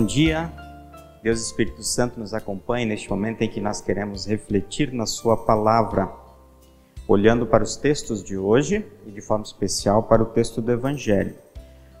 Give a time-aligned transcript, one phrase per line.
[0.00, 0.50] Bom dia,
[1.22, 6.10] Deus Espírito Santo nos acompanhe neste momento em que nós queremos refletir na Sua palavra,
[7.06, 11.34] olhando para os textos de hoje e de forma especial para o texto do Evangelho.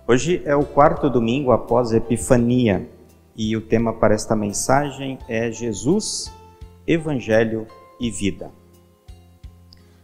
[0.08, 2.88] Hoje é o quarto domingo após a Epifania
[3.36, 6.32] e o tema para esta mensagem é Jesus,
[6.86, 7.66] Evangelho
[8.00, 8.50] e Vida.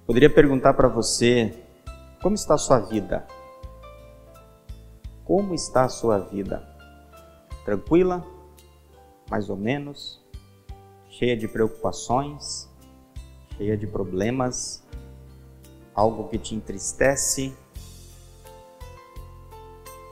[0.07, 1.51] Poderia perguntar para você
[2.21, 3.27] como está a sua vida?
[5.25, 6.76] Como está a sua vida?
[7.67, 8.25] Tranquila,
[9.29, 10.25] mais ou menos,
[11.11, 12.71] cheia de preocupações,
[13.57, 14.85] cheia de problemas,
[15.93, 17.53] algo que te entristece,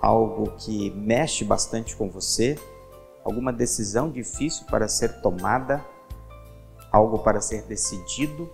[0.02, 2.58] algo que mexe bastante com você,
[3.24, 5.84] alguma decisão difícil para ser tomada,
[6.91, 8.50] algo para ser decidido,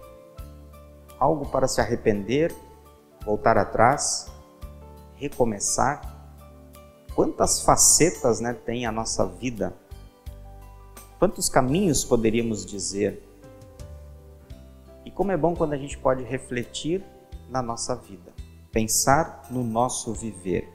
[1.19, 2.55] algo para se arrepender,
[3.25, 4.31] voltar atrás,
[5.15, 6.10] recomeçar
[7.15, 9.75] quantas facetas né, tem a nossa vida,
[11.19, 13.23] quantos caminhos poderíamos dizer.
[15.05, 17.05] E como é bom quando a gente pode refletir
[17.49, 18.33] na nossa vida,
[18.73, 20.69] pensar no nosso viver.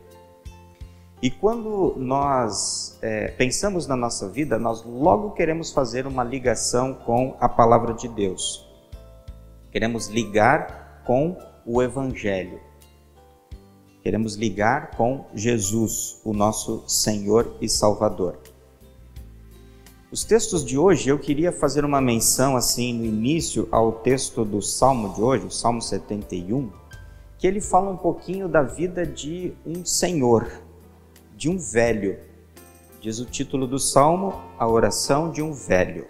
[1.22, 7.36] E quando nós é, pensamos na nossa vida, nós logo queremos fazer uma ligação com
[7.40, 8.68] a palavra de Deus.
[9.72, 12.60] Queremos ligar com o Evangelho.
[14.06, 18.38] Queremos ligar com Jesus, o nosso Senhor e Salvador.
[20.12, 24.62] Os textos de hoje, eu queria fazer uma menção assim no início ao texto do
[24.62, 26.70] Salmo de hoje, o Salmo 71,
[27.40, 30.52] que ele fala um pouquinho da vida de um senhor,
[31.36, 32.20] de um velho.
[33.02, 36.06] Diz o título do salmo, a oração de um velho.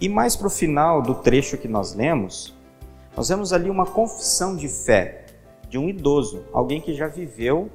[0.00, 2.56] E mais para o final do trecho que nós lemos,
[3.14, 5.27] nós vemos ali uma confissão de fé
[5.68, 7.70] de um idoso, alguém que já viveu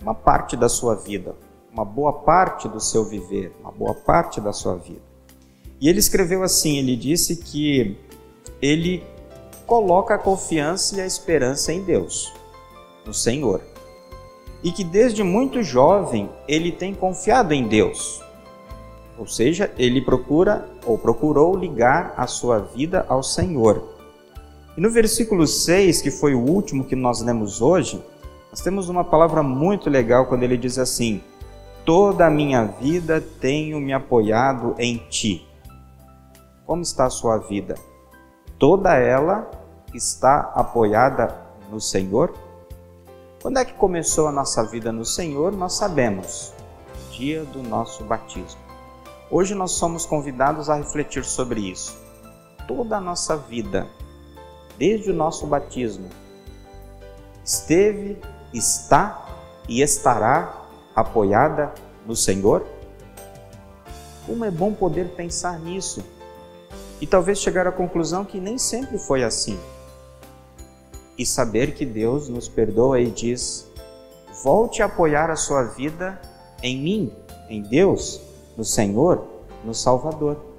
[0.00, 1.36] uma parte da sua vida,
[1.72, 5.00] uma boa parte do seu viver, uma boa parte da sua vida.
[5.80, 7.96] E ele escreveu assim: ele disse que
[8.60, 9.02] ele
[9.66, 12.32] coloca a confiança e a esperança em Deus,
[13.06, 13.60] no Senhor.
[14.62, 18.22] E que desde muito jovem ele tem confiado em Deus.
[19.18, 23.91] Ou seja, ele procura ou procurou ligar a sua vida ao Senhor.
[24.76, 28.02] E no versículo 6, que foi o último que nós lemos hoje,
[28.50, 31.22] nós temos uma palavra muito legal quando ele diz assim:
[31.84, 35.46] Toda a minha vida tenho me apoiado em ti.
[36.64, 37.74] Como está a sua vida?
[38.58, 39.50] Toda ela
[39.92, 41.36] está apoiada
[41.70, 42.32] no Senhor?
[43.42, 45.52] Quando é que começou a nossa vida no Senhor?
[45.52, 46.54] Nós sabemos,
[47.10, 48.60] dia do nosso batismo.
[49.30, 51.98] Hoje nós somos convidados a refletir sobre isso.
[52.68, 53.88] Toda a nossa vida
[54.82, 56.08] desde o nosso batismo,
[57.44, 58.18] esteve,
[58.52, 59.28] está
[59.68, 60.60] e estará
[60.92, 61.72] apoiada
[62.04, 62.66] no Senhor?
[64.26, 66.02] Como é bom poder pensar nisso
[67.00, 69.56] e talvez chegar à conclusão que nem sempre foi assim.
[71.16, 73.70] E saber que Deus nos perdoa e diz:
[74.42, 76.20] volte a apoiar a sua vida
[76.60, 77.12] em mim,
[77.48, 78.20] em Deus,
[78.56, 79.28] no Senhor,
[79.64, 80.51] no Salvador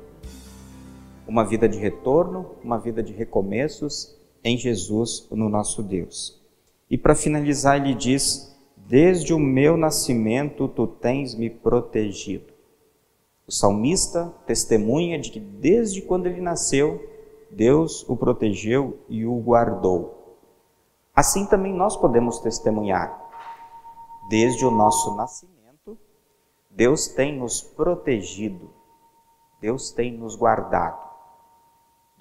[1.27, 6.41] uma vida de retorno, uma vida de recomeços em Jesus, no nosso Deus.
[6.89, 12.53] E para finalizar, ele diz: Desde o meu nascimento tu tens me protegido.
[13.47, 17.09] O salmista testemunha de que desde quando ele nasceu,
[17.51, 20.37] Deus o protegeu e o guardou.
[21.15, 23.21] Assim também nós podemos testemunhar.
[24.29, 25.97] Desde o nosso nascimento,
[26.71, 28.69] Deus tem nos protegido,
[29.61, 31.02] Deus tem nos guardado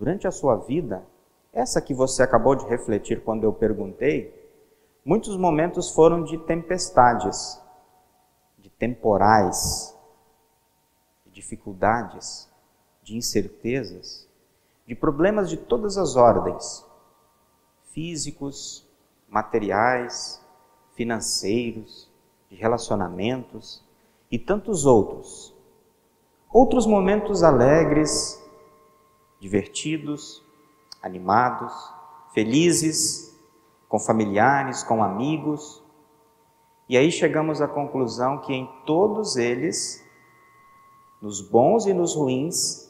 [0.03, 1.07] durante a sua vida,
[1.53, 4.35] essa que você acabou de refletir quando eu perguntei,
[5.05, 7.63] muitos momentos foram de tempestades,
[8.59, 9.97] de temporais,
[11.25, 12.51] de dificuldades,
[13.05, 14.29] de incertezas,
[14.89, 16.85] de problemas de todas as ordens,
[17.93, 18.85] físicos,
[19.29, 20.45] materiais,
[20.97, 22.11] financeiros,
[22.51, 23.85] de relacionamentos
[24.29, 25.55] e tantos outros.
[26.53, 28.42] Outros momentos alegres,
[29.43, 30.41] divertidos,
[31.03, 31.73] animados,
[32.33, 33.37] felizes,
[33.89, 35.83] com familiares, com amigos.
[36.89, 40.01] E aí chegamos à conclusão que em todos eles,
[41.21, 42.89] nos bons e nos ruins,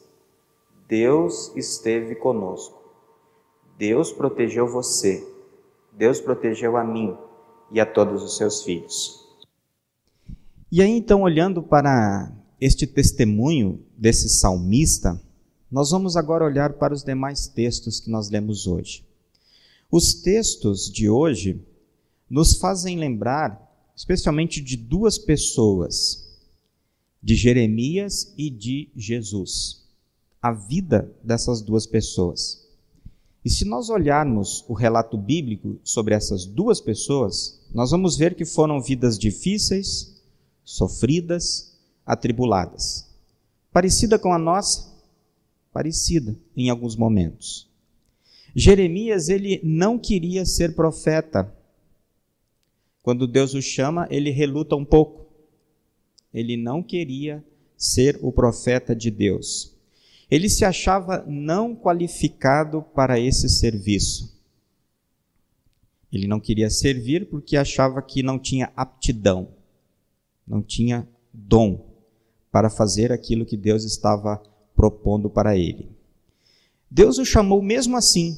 [0.87, 2.83] Deus esteve conosco.
[3.79, 5.27] Deus protegeu você.
[5.91, 7.17] Deus protegeu a mim
[7.71, 9.27] e a todos os seus filhos.
[10.71, 15.19] E aí então, olhando para este testemunho desse salmista,
[15.73, 19.03] nós vamos agora olhar para os demais textos que nós lemos hoje.
[19.91, 21.65] Os textos de hoje
[22.29, 23.59] nos fazem lembrar,
[23.97, 26.31] especialmente, de duas pessoas
[27.23, 29.83] de Jeremias e de Jesus.
[30.43, 32.69] A vida dessas duas pessoas.
[33.43, 38.45] E se nós olharmos o relato bíblico sobre essas duas pessoas, nós vamos ver que
[38.45, 40.21] foram vidas difíceis,
[40.63, 41.73] sofridas,
[42.05, 43.09] atribuladas.
[43.73, 44.92] Parecida com a nossa?
[45.73, 47.69] Parecida em alguns momentos.
[48.55, 51.53] Jeremias, ele não queria ser profeta.
[53.03, 55.27] Quando Deus o chama, ele reluta um pouco.
[56.33, 57.45] Ele não queria
[57.77, 59.75] ser o profeta de Deus.
[60.31, 64.33] Ele se achava não qualificado para esse serviço.
[66.13, 69.49] Ele não queria servir porque achava que não tinha aptidão,
[70.47, 71.87] não tinha dom
[72.51, 74.43] para fazer aquilo que Deus estava
[74.75, 75.89] propondo para ele.
[76.91, 78.37] Deus o chamou mesmo assim.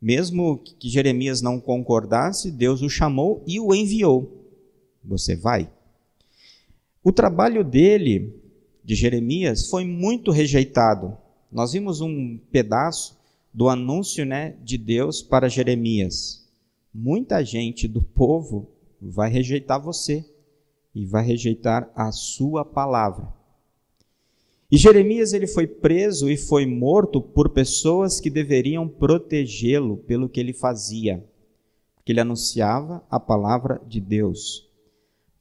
[0.00, 4.46] Mesmo que Jeremias não concordasse, Deus o chamou e o enviou.
[5.04, 5.70] Você vai.
[7.02, 8.34] O trabalho dele,
[8.84, 11.16] de Jeremias, foi muito rejeitado.
[11.50, 13.18] Nós vimos um pedaço
[13.52, 16.46] do anúncio né, de Deus para Jeremias.
[16.92, 18.68] Muita gente do povo
[19.00, 20.24] vai rejeitar você
[20.94, 23.37] e vai rejeitar a sua palavra.
[24.70, 30.38] E Jeremias ele foi preso e foi morto por pessoas que deveriam protegê-lo pelo que
[30.38, 31.24] ele fazia,
[31.94, 34.68] porque ele anunciava a palavra de Deus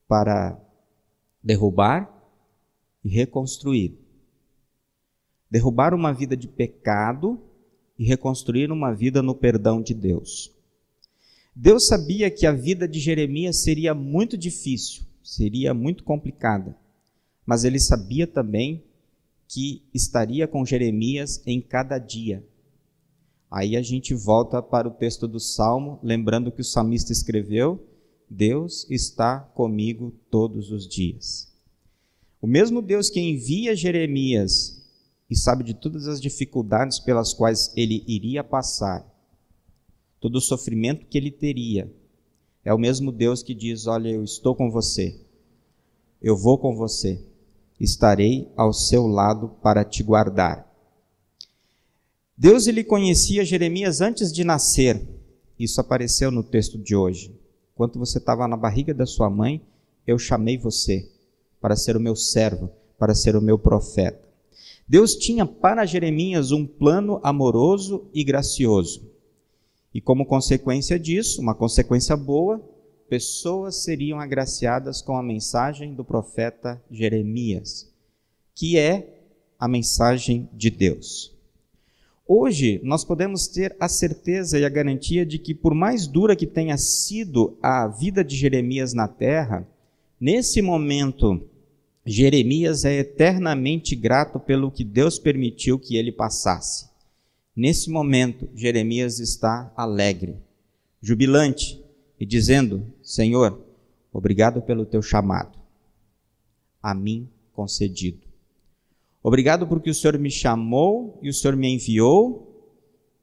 [0.08, 0.58] para
[1.44, 2.10] derrubar
[3.04, 3.98] e reconstruir.
[5.52, 7.38] Derrubar uma vida de pecado
[8.00, 10.54] e reconstruir uma vida no perdão de Deus.
[11.54, 16.78] Deus sabia que a vida de Jeremias seria muito difícil, seria muito complicada,
[17.46, 18.84] mas ele sabia também
[19.48, 22.46] que estaria com Jeremias em cada dia.
[23.50, 27.88] Aí a gente volta para o texto do Salmo, lembrando que o salmista escreveu:
[28.30, 31.54] Deus está comigo todos os dias.
[32.42, 34.86] O mesmo Deus que envia Jeremias
[35.30, 39.06] e sabe de todas as dificuldades pelas quais ele iria passar,
[40.20, 41.92] todo o sofrimento que ele teria,
[42.66, 45.22] é o mesmo Deus que diz: Olha, eu estou com você,
[46.22, 47.26] eu vou com você
[47.80, 50.68] estarei ao seu lado para te guardar.
[52.38, 55.08] Deus ele conhecia Jeremias antes de nascer.
[55.58, 57.36] Isso apareceu no texto de hoje.
[57.74, 59.62] Enquanto você estava na barriga da sua mãe,
[60.06, 61.10] eu chamei você
[61.60, 64.28] para ser o meu servo, para ser o meu profeta.
[64.88, 69.06] Deus tinha para Jeremias um plano amoroso e gracioso.
[69.94, 72.62] E como consequência disso, uma consequência boa,
[73.10, 77.92] pessoas seriam agraciadas com a mensagem do profeta Jeremias,
[78.54, 79.22] que é
[79.60, 81.36] a mensagem de Deus.
[82.28, 86.46] Hoje, nós podemos ter a certeza e a garantia de que, por mais dura que
[86.46, 89.66] tenha sido a vida de Jeremias na terra,
[90.20, 91.42] nesse momento,
[92.06, 96.90] Jeremias é eternamente grato pelo que Deus permitiu que ele passasse.
[97.56, 100.36] Nesse momento, Jeremias está alegre,
[101.02, 101.82] jubilante,
[102.20, 103.62] e dizendo: Senhor,
[104.12, 105.58] obrigado pelo teu chamado,
[106.82, 108.28] a mim concedido.
[109.24, 112.72] Obrigado porque o Senhor me chamou e o Senhor me enviou,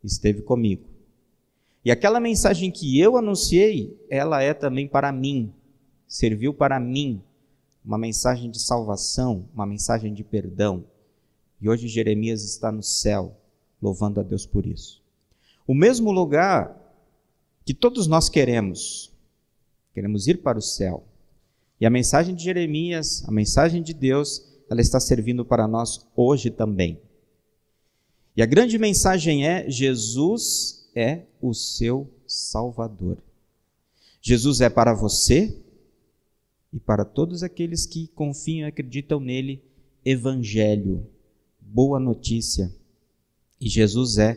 [0.02, 0.84] esteve comigo.
[1.84, 5.52] E aquela mensagem que eu anunciei, ela é também para mim,
[6.06, 7.22] serviu para mim,
[7.84, 10.84] uma mensagem de salvação, uma mensagem de perdão.
[11.60, 13.36] E hoje Jeremias está no céu,
[13.80, 15.02] louvando a Deus por isso.
[15.66, 16.83] O mesmo lugar
[17.64, 19.12] que todos nós queremos.
[19.92, 21.06] Queremos ir para o céu.
[21.80, 26.50] E a mensagem de Jeremias, a mensagem de Deus, ela está servindo para nós hoje
[26.50, 27.00] também.
[28.36, 33.18] E a grande mensagem é: Jesus é o seu Salvador.
[34.20, 35.56] Jesus é para você
[36.72, 39.62] e para todos aqueles que confiam e acreditam nele,
[40.04, 41.06] evangelho,
[41.60, 42.74] boa notícia.
[43.60, 44.36] E Jesus é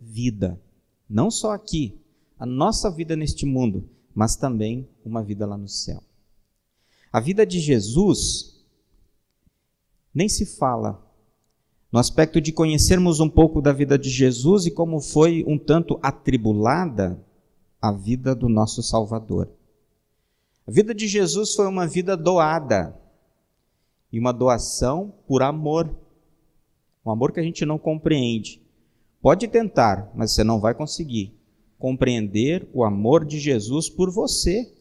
[0.00, 0.60] vida,
[1.08, 1.98] não só aqui,
[2.38, 6.02] a nossa vida neste mundo, mas também uma vida lá no céu.
[7.12, 8.64] A vida de Jesus
[10.14, 11.04] nem se fala
[11.90, 15.98] no aspecto de conhecermos um pouco da vida de Jesus e como foi um tanto
[16.02, 17.18] atribulada
[17.80, 19.48] a vida do nosso Salvador.
[20.66, 22.94] A vida de Jesus foi uma vida doada
[24.12, 25.90] e uma doação por amor.
[27.06, 28.60] Um amor que a gente não compreende.
[29.22, 31.37] Pode tentar, mas você não vai conseguir
[31.78, 34.72] compreender o amor de Jesus por você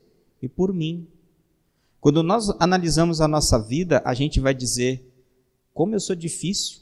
[0.42, 1.08] e por mim.
[2.00, 5.04] Quando nós analisamos a nossa vida, a gente vai dizer:
[5.74, 6.82] como eu sou difícil,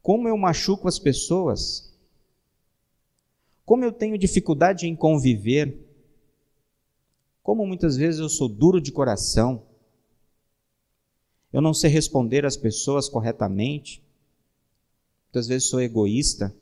[0.00, 1.92] como eu machuco as pessoas,
[3.64, 5.78] como eu tenho dificuldade em conviver,
[7.42, 9.62] como muitas vezes eu sou duro de coração,
[11.52, 14.02] Eu não sei responder às pessoas corretamente.
[15.26, 16.54] Muitas vezes sou egoísta.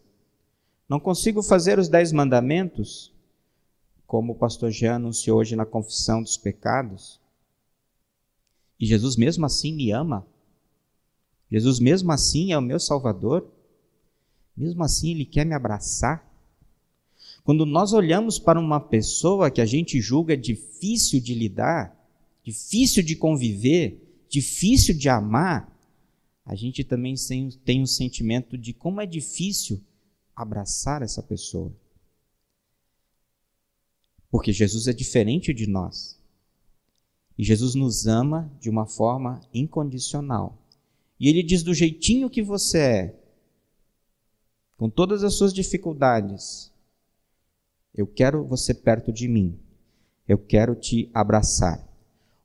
[0.91, 3.13] Não consigo fazer os dez mandamentos,
[4.09, 7.21] como o pastor Jean anunciou hoje na confissão dos pecados.
[8.79, 10.27] E Jesus mesmo assim me ama.
[11.49, 13.49] Jesus mesmo assim é o meu Salvador.
[14.57, 16.29] Mesmo assim ele quer me abraçar.
[17.45, 21.97] Quando nós olhamos para uma pessoa que a gente julga difícil de lidar,
[22.43, 25.73] difícil de conviver, difícil de amar,
[26.45, 27.15] a gente também
[27.65, 29.81] tem um sentimento de como é difícil
[30.35, 31.73] abraçar essa pessoa.
[34.31, 36.19] Porque Jesus é diferente de nós.
[37.37, 40.59] E Jesus nos ama de uma forma incondicional.
[41.19, 43.21] E ele diz do jeitinho que você é,
[44.81, 46.73] com todas as suas dificuldades,
[47.95, 49.59] eu quero você perto de mim.
[50.27, 51.87] Eu quero te abraçar.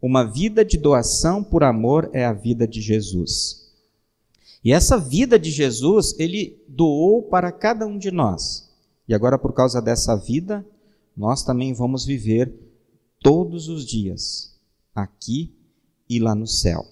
[0.01, 3.64] Uma vida de doação por amor é a vida de Jesus.
[4.65, 8.67] E essa vida de Jesus, ele doou para cada um de nós.
[9.07, 10.65] E agora, por causa dessa vida,
[11.15, 12.51] nós também vamos viver
[13.21, 14.59] todos os dias,
[14.93, 15.55] aqui
[16.09, 16.83] e lá no céu.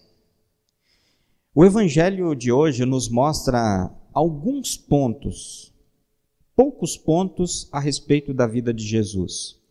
[1.54, 5.74] O evangelho de hoje nos mostra alguns pontos,
[6.56, 9.62] poucos pontos a respeito da vida de Jesus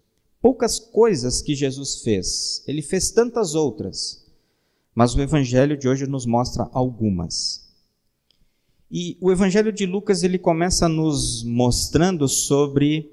[0.42, 2.64] poucas coisas que Jesus fez.
[2.66, 4.26] Ele fez tantas outras,
[4.92, 7.71] mas o evangelho de hoje nos mostra algumas.
[8.92, 13.10] E o evangelho de Lucas ele começa nos mostrando sobre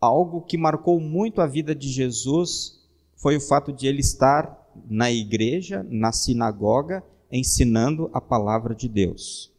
[0.00, 2.80] algo que marcou muito a vida de Jesus,
[3.16, 9.52] foi o fato de ele estar na igreja, na sinagoga, ensinando a palavra de Deus,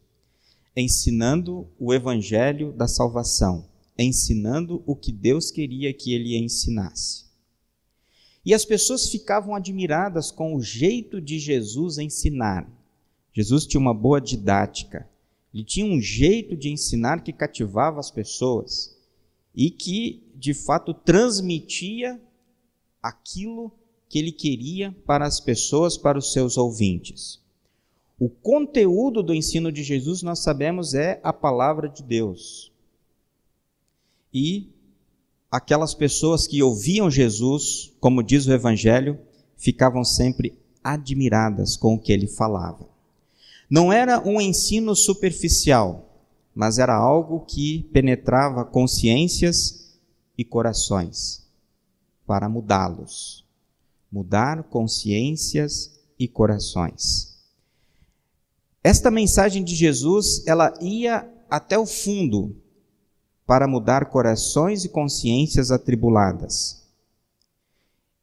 [0.74, 7.24] ensinando o evangelho da salvação ensinando o que Deus queria que ele ensinasse.
[8.44, 12.68] E as pessoas ficavam admiradas com o jeito de Jesus ensinar.
[13.32, 15.08] Jesus tinha uma boa didática.
[15.52, 18.96] Ele tinha um jeito de ensinar que cativava as pessoas
[19.54, 22.20] e que, de fato, transmitia
[23.02, 23.72] aquilo
[24.08, 27.40] que ele queria para as pessoas, para os seus ouvintes.
[28.18, 32.72] O conteúdo do ensino de Jesus, nós sabemos, é a palavra de Deus
[34.32, 34.70] e
[35.50, 39.18] aquelas pessoas que ouviam Jesus, como diz o Evangelho,
[39.56, 42.88] ficavam sempre admiradas com o que ele falava.
[43.72, 49.98] Não era um ensino superficial, mas era algo que penetrava consciências
[50.36, 51.50] e corações
[52.26, 53.46] para mudá-los.
[54.12, 57.34] Mudar consciências e corações.
[58.84, 62.54] Esta mensagem de Jesus, ela ia até o fundo
[63.46, 66.86] para mudar corações e consciências atribuladas.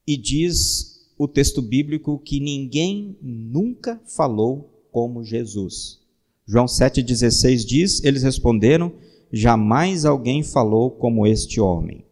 [0.06, 6.00] E diz o texto bíblico que ninguém nunca falou como Jesus.
[6.46, 8.92] João 7,16 diz: Eles responderam:
[9.32, 12.04] Jamais alguém falou como este homem.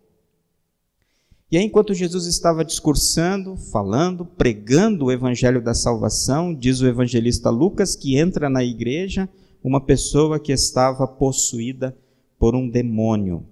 [1.50, 7.50] E aí, enquanto Jesus estava discursando, falando, pregando o evangelho da salvação, diz o evangelista
[7.50, 9.30] Lucas que entra na igreja
[9.64, 11.98] uma pessoa que estava possuída
[12.38, 13.46] por um demônio.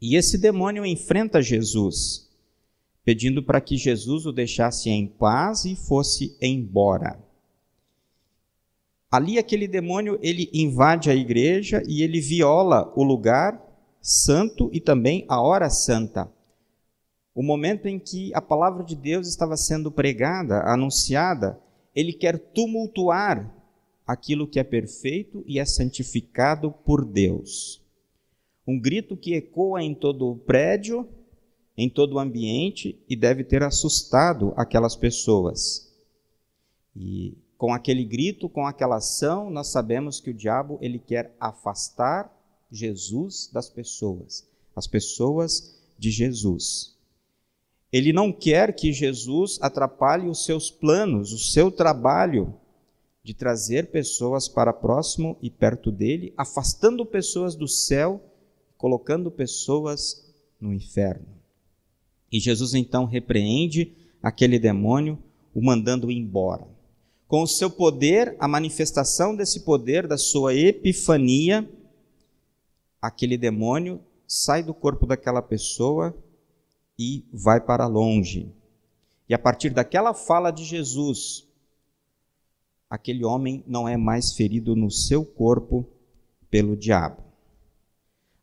[0.00, 2.28] E esse demônio enfrenta Jesus,
[3.04, 7.23] pedindo para que Jesus o deixasse em paz e fosse embora.
[9.14, 13.62] Ali aquele demônio, ele invade a igreja e ele viola o lugar
[14.00, 16.30] santo e também a hora santa.
[17.34, 21.58] O momento em que a palavra de Deus estava sendo pregada, anunciada,
[21.94, 23.52] ele quer tumultuar
[24.06, 27.84] aquilo que é perfeito e é santificado por Deus
[28.66, 31.08] um grito que ecoa em todo o prédio,
[31.76, 35.92] em todo o ambiente e deve ter assustado aquelas pessoas.
[36.96, 42.32] E com aquele grito, com aquela ação, nós sabemos que o diabo ele quer afastar
[42.70, 46.94] Jesus das pessoas, as pessoas de Jesus.
[47.92, 52.54] Ele não quer que Jesus atrapalhe os seus planos, o seu trabalho
[53.22, 58.20] de trazer pessoas para próximo e perto dele, afastando pessoas do céu
[58.84, 60.30] colocando pessoas
[60.60, 61.26] no inferno.
[62.30, 63.92] E Jesus então repreende
[64.22, 65.18] aquele demônio,
[65.54, 66.66] o mandando embora.
[67.26, 71.68] Com o seu poder, a manifestação desse poder, da sua epifania,
[73.00, 76.16] aquele demônio sai do corpo daquela pessoa
[76.98, 78.52] e vai para longe.
[79.28, 81.48] E a partir daquela fala de Jesus,
[82.88, 85.88] aquele homem não é mais ferido no seu corpo
[86.50, 87.22] pelo diabo.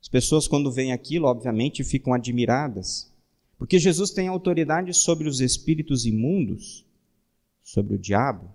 [0.00, 3.10] As pessoas, quando veem aquilo, obviamente ficam admiradas,
[3.56, 6.84] porque Jesus tem autoridade sobre os espíritos imundos,
[7.62, 8.52] sobre o diabo,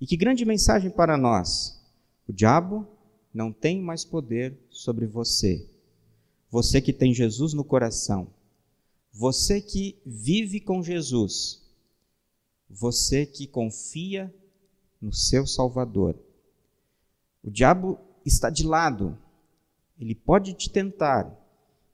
[0.00, 1.80] E que grande mensagem para nós!
[2.28, 2.86] O diabo
[3.32, 5.68] não tem mais poder sobre você.
[6.50, 8.28] Você que tem Jesus no coração,
[9.12, 11.62] você que vive com Jesus,
[12.70, 14.32] você que confia
[15.00, 16.16] no seu Salvador.
[17.42, 19.18] O diabo está de lado,
[19.98, 21.30] ele pode te tentar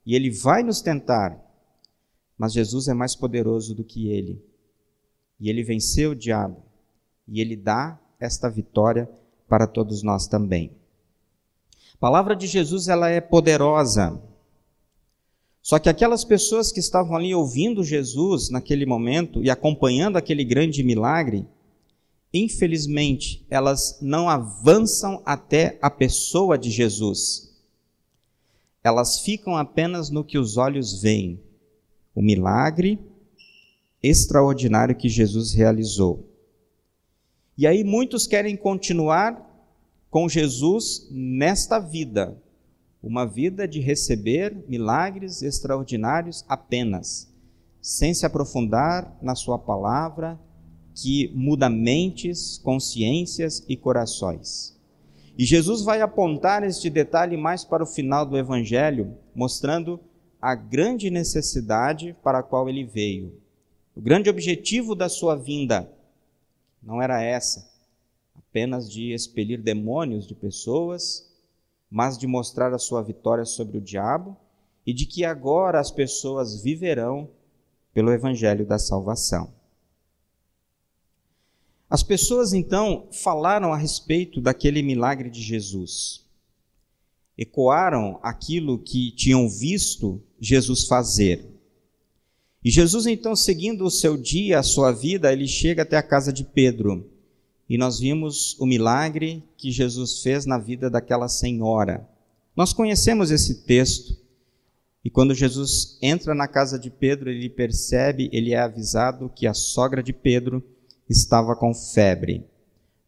[0.05, 1.39] e ele vai nos tentar,
[2.37, 4.43] mas Jesus é mais poderoso do que ele.
[5.39, 6.70] E ele venceu o diabo
[7.31, 9.09] e ele dá esta vitória
[9.47, 10.69] para todos nós também.
[11.93, 14.21] A palavra de Jesus ela é poderosa.
[15.61, 20.83] Só que aquelas pessoas que estavam ali ouvindo Jesus naquele momento e acompanhando aquele grande
[20.83, 21.47] milagre,
[22.33, 27.49] infelizmente, elas não avançam até a pessoa de Jesus.
[28.83, 31.39] Elas ficam apenas no que os olhos veem,
[32.13, 32.99] o milagre
[34.03, 36.30] extraordinário que Jesus realizou.
[37.61, 39.47] E aí muitos querem continuar
[40.09, 42.35] com Jesus nesta vida,
[43.03, 47.31] uma vida de receber milagres extraordinários apenas,
[47.79, 50.39] sem se aprofundar na Sua palavra,
[50.95, 54.75] que muda mentes, consciências e corações.
[55.37, 59.99] E Jesus vai apontar este detalhe mais para o final do Evangelho, mostrando
[60.41, 63.39] a grande necessidade para a qual ele veio.
[63.95, 65.87] O grande objetivo da sua vinda
[66.81, 67.69] não era essa,
[68.35, 71.29] apenas de expelir demônios de pessoas,
[71.89, 74.35] mas de mostrar a sua vitória sobre o diabo
[74.85, 77.29] e de que agora as pessoas viverão
[77.93, 79.53] pelo evangelho da salvação.
[81.89, 86.25] As pessoas então falaram a respeito daquele milagre de Jesus.
[87.37, 91.50] Ecoaram aquilo que tinham visto Jesus fazer.
[92.63, 96.31] E Jesus, então, seguindo o seu dia, a sua vida, ele chega até a casa
[96.31, 97.09] de Pedro.
[97.67, 102.07] E nós vimos o milagre que Jesus fez na vida daquela senhora.
[102.55, 104.15] Nós conhecemos esse texto.
[105.03, 109.53] E quando Jesus entra na casa de Pedro, ele percebe, ele é avisado que a
[109.53, 110.63] sogra de Pedro
[111.09, 112.45] estava com febre.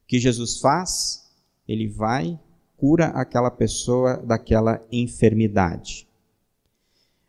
[0.03, 1.29] O que Jesus faz?
[1.67, 2.39] Ele vai,
[2.75, 6.07] cura aquela pessoa daquela enfermidade.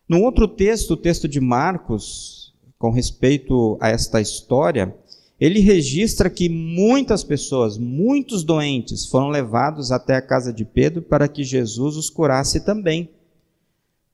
[0.07, 4.95] No outro texto, o texto de Marcos, com respeito a esta história,
[5.39, 11.27] ele registra que muitas pessoas, muitos doentes, foram levados até a casa de Pedro para
[11.27, 13.09] que Jesus os curasse também.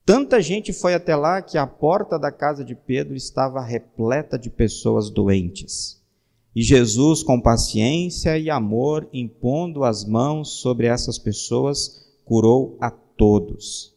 [0.04, 4.50] Tanta gente foi até lá que a porta da casa de Pedro estava repleta de
[4.50, 6.00] pessoas doentes.
[6.56, 13.91] E Jesus, com paciência e amor, impondo as mãos sobre essas pessoas, curou a todos.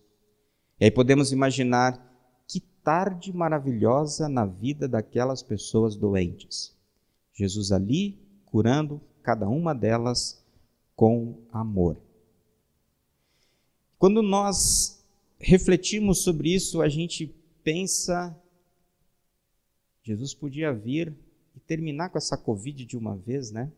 [0.79, 2.01] E aí podemos imaginar
[2.47, 6.75] que tarde maravilhosa na vida daquelas pessoas doentes.
[7.33, 10.43] Jesus ali curando cada uma delas
[10.95, 11.97] com amor.
[13.97, 15.03] Quando nós
[15.39, 17.33] refletimos sobre isso, a gente
[17.63, 18.35] pensa:
[20.03, 21.13] Jesus podia vir
[21.55, 23.71] e terminar com essa Covid de uma vez, né?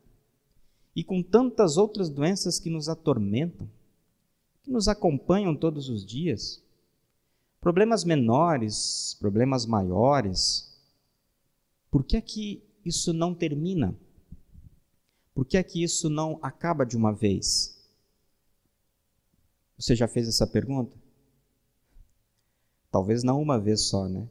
[0.96, 3.70] E com tantas outras doenças que nos atormentam,
[4.64, 6.62] que nos acompanham todos os dias.
[7.60, 10.76] Problemas menores, problemas maiores.
[11.89, 13.96] Por que é que isso não termina?
[15.34, 17.78] Por que é que isso não acaba de uma vez?
[19.78, 20.98] Você já fez essa pergunta?
[22.91, 24.28] Talvez não uma vez só, né?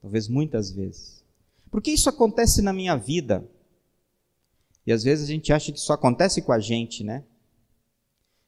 [0.00, 1.24] Talvez muitas vezes.
[1.70, 3.48] Por que isso acontece na minha vida?
[4.86, 7.24] E às vezes a gente acha que isso acontece com a gente, né?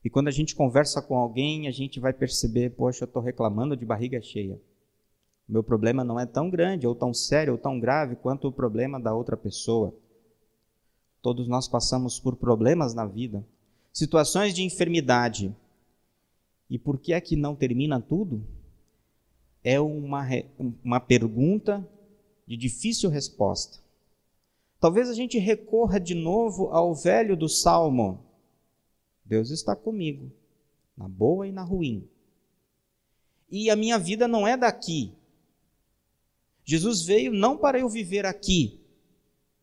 [0.05, 3.77] E quando a gente conversa com alguém, a gente vai perceber, poxa, eu estou reclamando
[3.77, 4.61] de barriga cheia.
[5.49, 8.53] O meu problema não é tão grande, ou tão sério, ou tão grave quanto o
[8.53, 9.95] problema da outra pessoa.
[11.21, 13.47] Todos nós passamos por problemas na vida,
[13.93, 15.55] situações de enfermidade.
[16.69, 18.45] E por que é que não termina tudo?
[19.62, 20.27] É uma,
[20.83, 21.87] uma pergunta
[22.47, 23.79] de difícil resposta.
[24.81, 28.19] Talvez a gente recorra de novo ao velho do salmo,
[29.25, 30.31] Deus está comigo,
[30.97, 32.09] na boa e na ruim.
[33.51, 35.13] E a minha vida não é daqui.
[36.65, 38.81] Jesus veio não para eu viver aqui,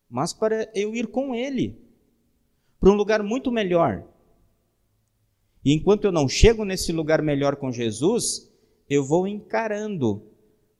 [0.08, 1.90] mas para eu ir com Ele
[2.80, 4.02] para um lugar muito melhor.
[5.62, 8.50] E enquanto eu não chego nesse lugar melhor com Jesus,
[8.88, 10.22] eu vou encarando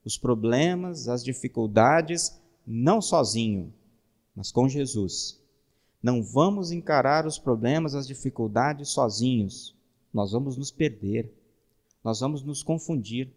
[0.02, 3.72] os problemas, as dificuldades, não sozinho,
[4.34, 5.38] mas com Jesus.
[6.02, 9.74] Não vamos encarar os problemas, as dificuldades sozinhos.
[10.12, 11.32] Nós vamos nos perder.
[12.02, 13.30] Nós vamos nos confundir.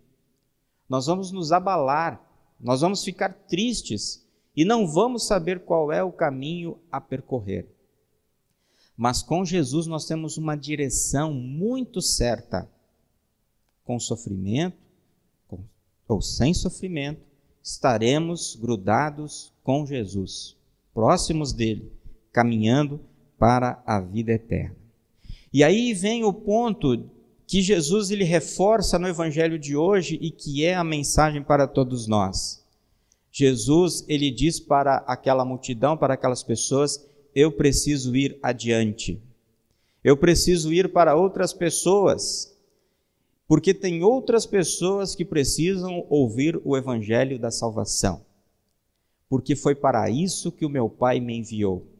[0.87, 2.21] Nós vamos nos abalar.
[2.59, 7.67] Nós vamos ficar tristes e não vamos saber qual é o caminho a percorrer.
[8.95, 12.69] Mas com Jesus nós temos uma direção muito certa.
[13.83, 14.77] Com sofrimento
[15.47, 15.59] com,
[16.07, 17.21] ou sem sofrimento,
[17.61, 20.55] estaremos grudados com Jesus,
[20.93, 21.91] próximos dele,
[22.33, 22.99] caminhando
[23.37, 24.75] para a vida eterna.
[25.53, 27.09] E aí vem o ponto
[27.45, 32.07] que Jesus ele reforça no evangelho de hoje e que é a mensagem para todos
[32.07, 32.65] nós.
[33.31, 39.21] Jesus ele diz para aquela multidão, para aquelas pessoas, eu preciso ir adiante.
[40.03, 42.55] Eu preciso ir para outras pessoas,
[43.47, 48.25] porque tem outras pessoas que precisam ouvir o evangelho da salvação.
[49.29, 51.92] Porque foi para isso que o meu Pai me enviou.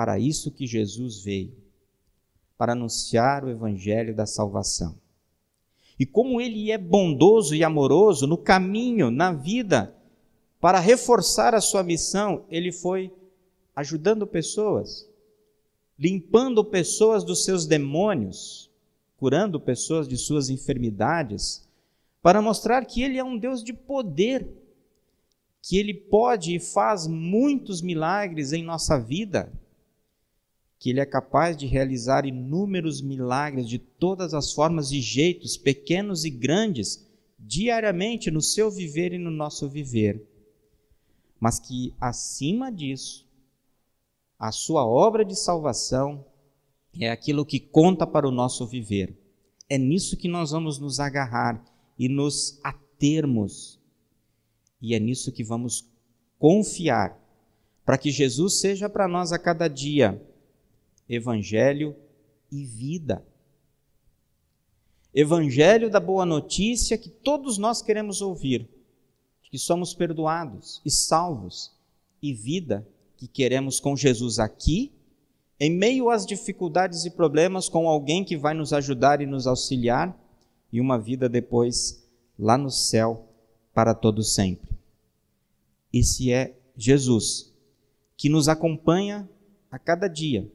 [0.00, 1.52] Para isso que Jesus veio
[2.56, 4.98] para anunciar o evangelho da salvação.
[5.98, 9.94] E como ele é bondoso e amoroso no caminho, na vida,
[10.58, 13.12] para reforçar a sua missão, ele foi
[13.76, 15.06] ajudando pessoas,
[15.98, 18.70] limpando pessoas dos seus demônios,
[19.18, 21.68] curando pessoas de suas enfermidades,
[22.22, 24.48] para mostrar que ele é um Deus de poder,
[25.60, 29.52] que ele pode e faz muitos milagres em nossa vida
[30.80, 36.24] que ele é capaz de realizar inúmeros milagres de todas as formas e jeitos, pequenos
[36.24, 37.06] e grandes,
[37.38, 40.26] diariamente no seu viver e no nosso viver.
[41.38, 43.28] Mas que, acima disso,
[44.38, 46.24] a sua obra de salvação
[46.98, 49.14] é aquilo que conta para o nosso viver.
[49.68, 51.62] É nisso que nós vamos nos agarrar
[51.98, 53.78] e nos atermos.
[54.80, 55.86] E é nisso que vamos
[56.38, 57.20] confiar,
[57.84, 60.26] para que Jesus seja para nós a cada dia
[61.10, 61.96] evangelho
[62.52, 63.26] e vida.
[65.12, 68.68] Evangelho da boa notícia que todos nós queremos ouvir,
[69.42, 71.76] que somos perdoados e salvos,
[72.22, 74.92] e vida que queremos com Jesus aqui,
[75.58, 80.16] em meio às dificuldades e problemas, com alguém que vai nos ajudar e nos auxiliar,
[80.72, 83.28] e uma vida depois lá no céu
[83.74, 84.70] para todo sempre.
[85.92, 87.52] Esse é Jesus,
[88.16, 89.28] que nos acompanha
[89.70, 90.48] a cada dia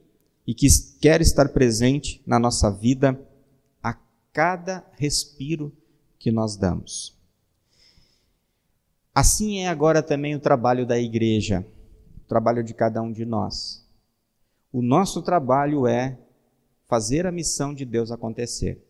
[0.45, 0.67] e que
[0.99, 3.19] quer estar presente na nossa vida
[3.81, 3.93] a
[4.31, 5.71] cada respiro
[6.19, 7.15] que nós damos.
[9.13, 11.65] Assim é agora também o trabalho da igreja,
[12.23, 13.85] o trabalho de cada um de nós.
[14.71, 16.19] O nosso trabalho é
[16.87, 18.83] fazer a missão de Deus acontecer.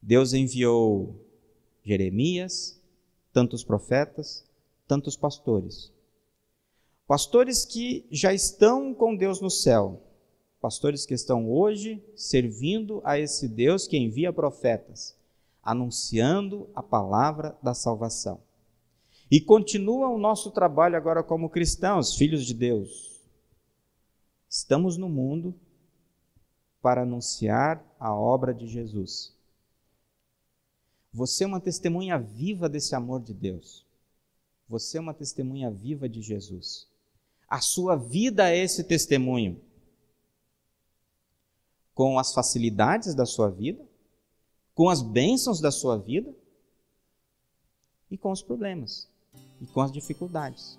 [0.00, 1.14] Deus enviou
[1.84, 2.80] Jeremias,
[3.32, 4.44] tantos profetas,
[4.88, 5.92] tantos pastores.
[7.06, 10.02] Pastores que já estão com Deus no céu,
[10.62, 15.18] pastores que estão hoje servindo a esse Deus que envia profetas,
[15.60, 18.40] anunciando a palavra da salvação.
[19.28, 23.20] E continua o nosso trabalho agora como cristãos, filhos de Deus.
[24.48, 25.52] Estamos no mundo
[26.80, 29.34] para anunciar a obra de Jesus.
[31.12, 33.84] Você é uma testemunha viva desse amor de Deus.
[34.68, 36.86] Você é uma testemunha viva de Jesus.
[37.48, 39.60] A sua vida é esse testemunho
[41.94, 43.84] com as facilidades da sua vida,
[44.74, 46.34] com as bênçãos da sua vida
[48.10, 49.08] e com os problemas
[49.60, 50.78] e com as dificuldades.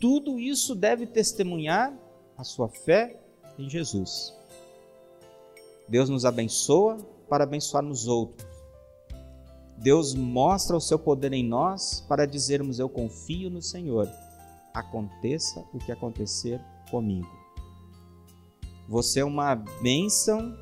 [0.00, 1.92] Tudo isso deve testemunhar
[2.36, 3.20] a sua fé
[3.58, 4.34] em Jesus.
[5.86, 6.96] Deus nos abençoa
[7.28, 8.48] para abençoarmos outros.
[9.76, 14.08] Deus mostra o seu poder em nós para dizermos: Eu confio no Senhor,
[14.74, 17.39] aconteça o que acontecer comigo.
[18.90, 20.52] Você é uma bênção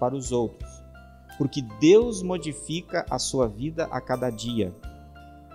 [0.00, 0.68] para os outros,
[1.38, 4.74] porque Deus modifica a sua vida a cada dia.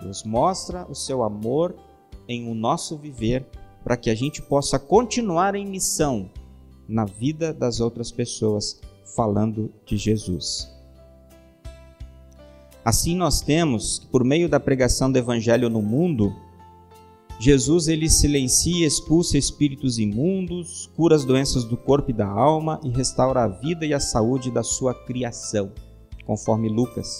[0.00, 1.76] Deus mostra o seu amor
[2.26, 3.46] em o nosso viver
[3.84, 6.30] para que a gente possa continuar em missão
[6.88, 8.80] na vida das outras pessoas,
[9.14, 10.74] falando de Jesus.
[12.82, 16.34] Assim nós temos, por meio da pregação do evangelho no mundo,
[17.38, 22.88] Jesus ele silencia expulsa espíritos imundos, cura as doenças do corpo e da alma e
[22.88, 25.70] restaura a vida e a saúde da sua criação,
[26.24, 27.18] conforme Lucas.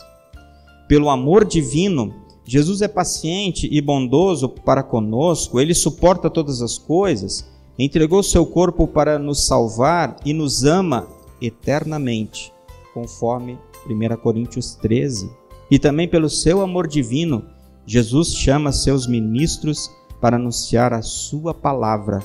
[0.89, 2.15] Pelo amor divino,
[2.47, 7.47] Jesus é paciente e bondoso para conosco, ele suporta todas as coisas,
[7.79, 11.07] entregou seu corpo para nos salvar e nos ama
[11.43, 12.53] eternamente,
[12.95, 15.31] conforme 1 Coríntios 13.
[15.71, 17.45] E também pelo seu amor divino,
[17.85, 22.21] Jesus chama seus ministros para anunciar a sua palavra,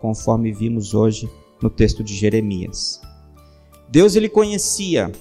[0.00, 1.30] conforme vimos hoje
[1.62, 3.00] no texto de Jeremias.
[3.88, 5.12] Deus ele conhecia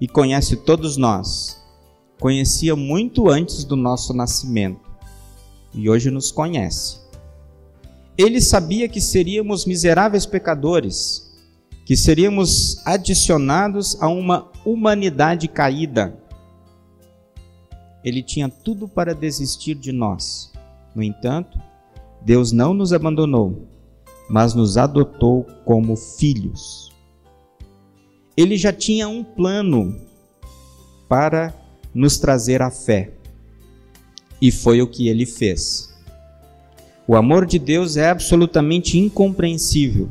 [0.00, 1.62] e conhece todos nós.
[2.18, 4.80] Conhecia muito antes do nosso nascimento
[5.74, 7.04] e hoje nos conhece.
[8.18, 11.30] ele sabia que seríamos miseráveis pecadores,
[11.84, 16.18] que seríamos adicionados a uma humanidade caída.
[18.02, 20.50] Ele tinha tudo para desistir de nós.
[20.96, 21.60] No entanto,
[22.22, 23.68] Deus não nos abandonou,
[24.30, 26.90] mas nos adotou como filhos.
[28.34, 29.94] Ele já tinha um plano
[31.06, 31.54] para
[31.94, 33.12] nos trazer a fé.
[34.40, 35.94] E foi o que ele fez.
[37.06, 40.08] O amor de Deus é absolutamente incompreensível.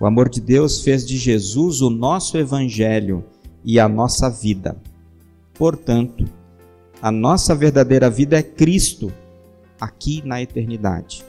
[0.00, 3.24] O amor de Deus fez de Jesus o nosso evangelho
[3.64, 4.76] e a nossa vida.
[5.54, 6.24] Portanto,
[7.00, 9.12] a nossa verdadeira vida é Cristo,
[9.80, 11.24] aqui na eternidade.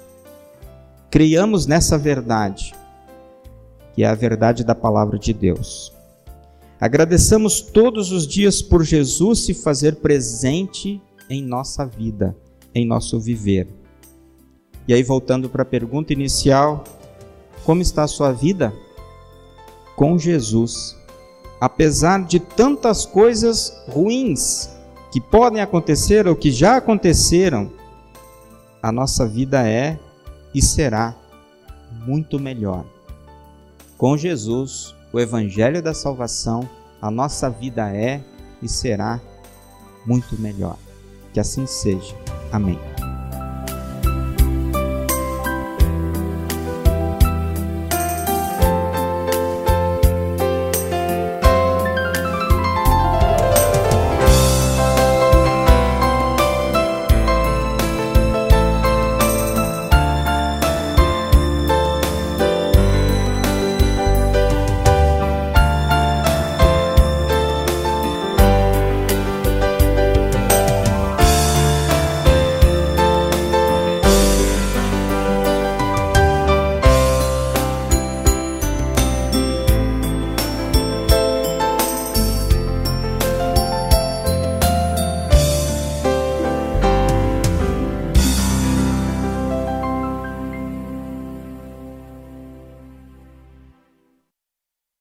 [1.09, 2.73] Creiamos nessa verdade,
[3.93, 5.93] que é a verdade da palavra de Deus.
[6.79, 12.35] Agradeçamos todos os dias por Jesus se fazer presente em nossa vida,
[12.73, 13.67] em nosso viver.
[14.87, 16.83] E aí, voltando para a pergunta inicial,
[17.65, 18.73] como está a sua vida?
[19.95, 20.95] Com Jesus.
[21.59, 24.69] Apesar de tantas coisas ruins
[25.11, 27.71] que podem acontecer ou que já aconteceram,
[28.81, 29.99] a nossa vida é
[30.53, 31.15] e será
[32.05, 32.85] muito melhor.
[33.97, 36.67] Com Jesus, o Evangelho da Salvação,
[37.01, 38.21] a nossa vida é
[38.61, 39.19] e será
[40.05, 40.77] muito melhor.
[41.33, 42.15] Que assim seja.
[42.51, 42.96] Amém.